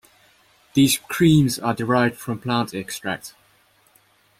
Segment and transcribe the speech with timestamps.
[0.73, 3.35] These creams are derived from plant extract.